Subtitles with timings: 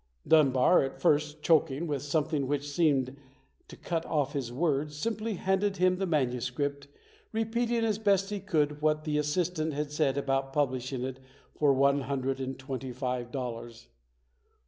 [0.27, 3.17] Dunbar at first, choking with something which seemed
[3.67, 6.87] to cut off his words, simply handed him the manu script,
[7.31, 11.19] repeating as best he could what the assist ant had said about publishing it
[11.55, 13.89] for one hundred and twenty five dollars.